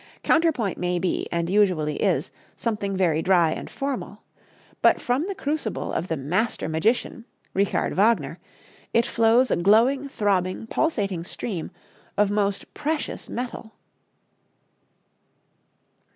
[0.23, 4.23] Counterpoint may be, and usually is, something very dry and formal.
[4.81, 8.39] But from the crucible of the master magician, Richard Wagner,
[8.95, 11.69] it flows a glowing, throbbing, pulsating stream
[12.17, 13.73] of most precious metal.